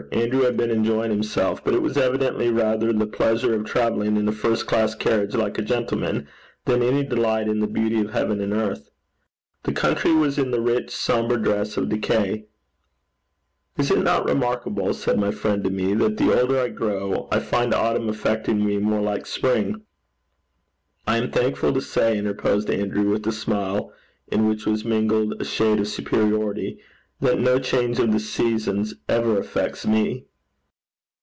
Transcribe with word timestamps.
Andrew 0.11 0.41
had 0.41 0.57
been 0.57 0.71
enjoying 0.71 1.11
himself; 1.11 1.63
but 1.63 1.73
it 1.75 1.81
was 1.81 1.95
evidently 1.95 2.49
rather 2.49 2.91
the 2.91 3.05
pleasure 3.07 3.53
of 3.53 3.63
travelling 3.65 4.17
in 4.17 4.27
a 4.27 4.31
first 4.31 4.65
class 4.65 4.93
carriage 4.95 5.35
like 5.35 5.57
a 5.57 5.61
gentleman 5.61 6.27
than 6.65 6.81
any 6.81 7.03
delight 7.05 7.47
in 7.47 7.59
the 7.59 7.67
beauty 7.67 8.01
of 8.01 8.11
heaven 8.11 8.41
and 8.41 8.51
earth. 8.51 8.89
The 9.63 9.71
country 9.71 10.11
was 10.11 10.37
in 10.39 10.49
the 10.51 10.59
rich 10.59 10.93
sombre 10.93 11.39
dress 11.41 11.77
of 11.77 11.87
decay. 11.87 12.47
'Is 13.77 13.89
it 13.91 13.99
not 14.03 14.25
remarkable,' 14.25 14.93
said 14.95 15.17
my 15.19 15.31
friend 15.31 15.63
to 15.63 15.69
me, 15.69 15.93
'that 15.93 16.17
the 16.17 16.37
older 16.37 16.59
I 16.59 16.69
grow, 16.69 17.29
I 17.31 17.39
find 17.39 17.71
autumn 17.73 18.09
affecting 18.09 18.65
me 18.65 18.75
the 18.77 18.81
more 18.81 19.01
like 19.01 19.25
spring?' 19.27 19.81
'I 21.07 21.15
am 21.17 21.31
thankful 21.31 21.71
to 21.73 21.79
say,' 21.81 22.17
interposed 22.17 22.69
Andrew, 22.71 23.11
with 23.11 23.25
a 23.27 23.31
smile 23.31 23.93
in 24.27 24.45
which 24.49 24.65
was 24.65 24.83
mingled 24.83 25.39
a 25.39 25.45
shade 25.45 25.79
of 25.79 25.87
superiority, 25.87 26.79
'that 27.23 27.39
no 27.39 27.59
change 27.59 27.99
of 27.99 28.11
the 28.11 28.19
seasons 28.19 28.95
ever 29.07 29.37
affects 29.37 29.85
me.' 29.85 30.25